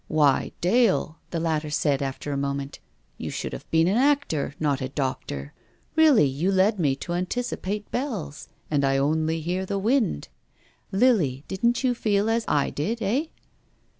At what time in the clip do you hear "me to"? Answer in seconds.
6.79-7.13